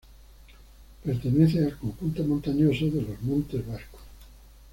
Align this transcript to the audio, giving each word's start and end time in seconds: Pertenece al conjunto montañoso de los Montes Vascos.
Pertenece 1.03 1.59
al 1.63 1.77
conjunto 1.77 2.23
montañoso 2.23 2.85
de 2.87 3.03
los 3.03 3.21
Montes 3.21 3.61
Vascos. 3.67 4.01